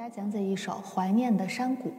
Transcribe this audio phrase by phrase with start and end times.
[0.00, 1.90] 大家讲解一首《怀念的山谷》。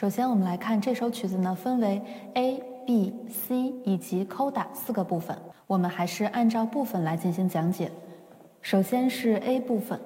[0.00, 2.00] 首先，我们来看这首曲子呢，分为
[2.32, 5.36] A、B、C 以及 Coda 四个部分。
[5.66, 7.92] 我们还是按照部分来进行讲解。
[8.62, 10.00] 首先是 A 部分。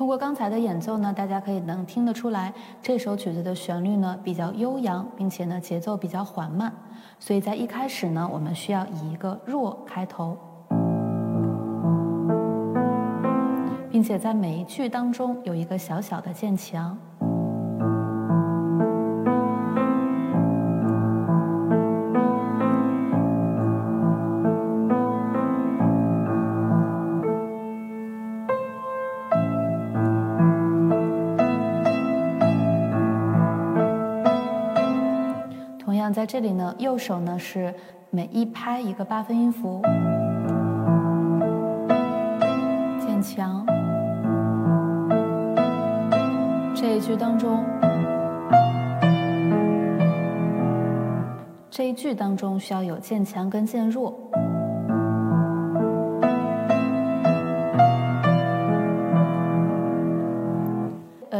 [0.00, 6.72] 通过刚才的演奏呢，大家可以能听得出来，这首曲子的旋律呢比较悠扬，并且呢节奏比较缓慢，
[7.18, 10.38] 所以在一开始呢，我们需要以一个弱开头，
[13.90, 16.96] 并且在每一句当中有一个小小的渐强。
[35.90, 37.74] 同样在这里呢，右手呢是
[38.10, 39.82] 每一拍一个八分音符，
[43.00, 43.66] 渐强。
[46.76, 47.64] 这一句当中，
[51.68, 54.16] 这一句当中需要有渐强跟渐弱。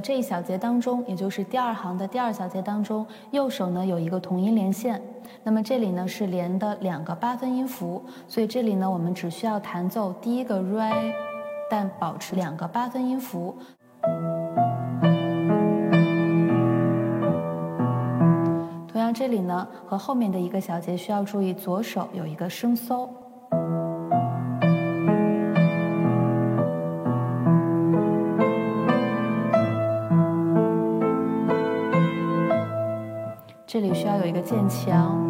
[0.00, 5.00] 这一小节当中，也就是第二行的第二小节当中，右手呢有一个同音连线，
[5.42, 11.12] 那么这里呢是连的两个八分音符，所以这里呢我们只需要弹奏第一个 R，
[11.70, 13.56] 但保持两个八分音符。
[18.88, 23.25] 同样，这里呢和后面的一个小节需要注意，左手有一个升 So。
[33.68, 35.20] 这里需要有一个渐强，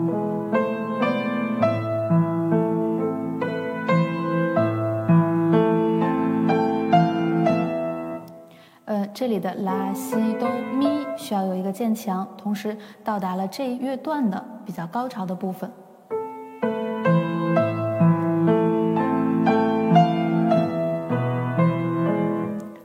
[8.85, 10.47] 呃，这里的拉西哆
[10.79, 10.87] 咪
[11.17, 15.73] 需要有一个渐强，同时到达了这一乐段的比较高潮的部分。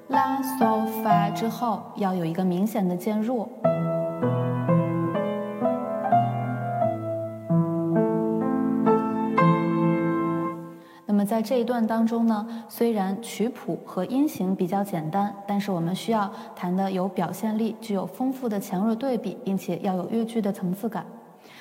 [0.08, 3.50] 拉嗦发之后要有一个明显的渐弱。
[11.32, 21.06] 在这一段当中呢，虽然曲谱和音型比较简单，但是我们需要弹的有表现力，具有丰富的强弱对比，并且要有乐句的层次感。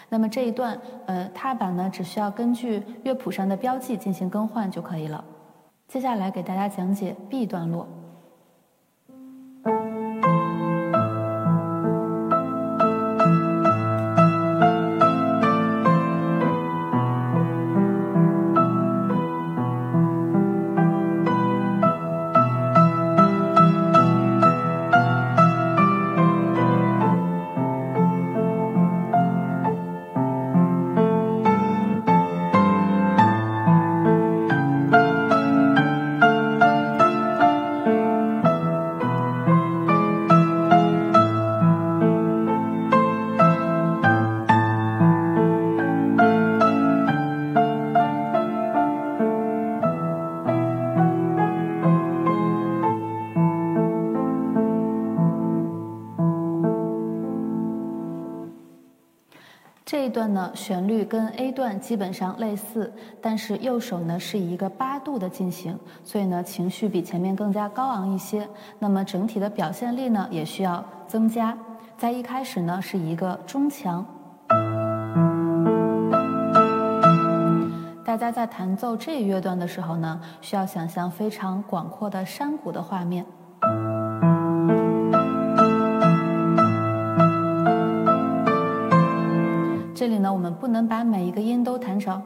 [0.09, 0.77] 那么这一段，
[1.07, 5.25] 呃，踏板呢，只需要根据乐谱上的标记进行更换就可以了。
[5.87, 7.87] 接下来给大家讲解 B 段落。
[60.11, 68.49] 段呢，旋律跟 A 段基本上类似，但是右手呢是以一个八度的进行，所以呢情绪比前面更加高昂一些。
[68.79, 71.57] 那么整体的表现力呢也需要增加。
[71.97, 74.05] 在一开始呢是一个中强，
[78.05, 83.25] 大家在弹奏这一乐段的时候呢，需要想象非常广阔的山谷的画面。
[90.01, 92.23] 这里呢，我们不能把每一个音都弹成，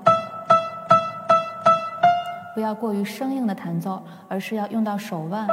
[2.54, 5.48] 不要过于生硬的弹奏，而是要用到手腕，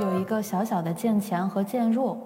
[0.00, 2.16] 有一个小小的渐强和渐弱。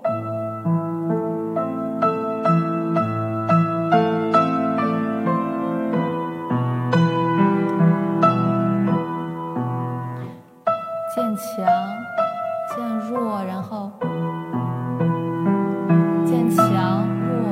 [11.14, 11.66] 渐强，
[12.76, 13.90] 渐弱，然后。
[16.50, 17.42] 强弱。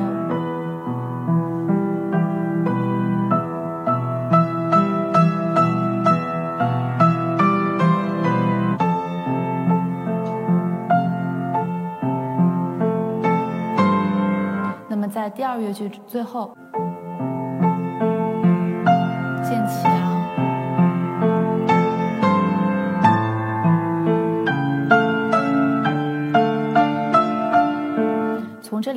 [14.88, 16.56] 那么在第二乐句最后，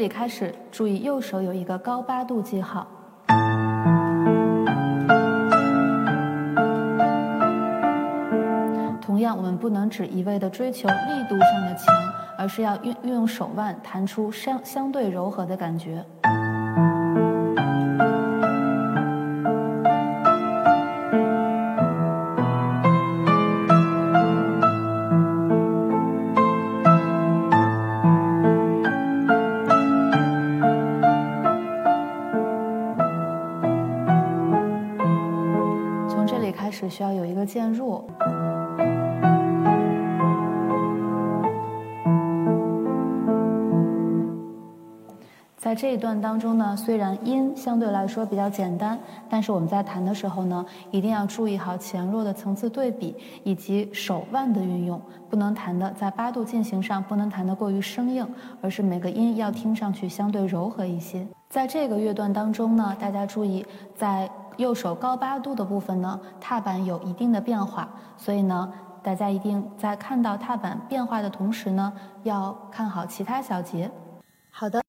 [0.04, 2.86] 里开始，注意右手有一个高八度记号。
[9.02, 11.94] 同样，我们不能只一味的追求力度上的强。
[12.36, 16.04] 而是要运运用手腕弹出相相对柔和的感觉。
[45.58, 58.28] 在这一段当中呢，虽然音相对来说比较简单，但是我们在弹的时候呢，一定要注意好前弱的层次对比以及手腕的运用，不能弹的在八度进行上不能弹得过于生硬，
[58.62, 61.26] 而是每个音要听上去相对柔和一些。
[61.50, 71.92] 在这个乐段当中呢，大家注意，在右手高八度的部分呢，踏板有一定的变化，所以呢，大家一定在看到踏板变化的同时呢，
[72.24, 73.92] 要看好其他小节。
[74.50, 74.82] 好的。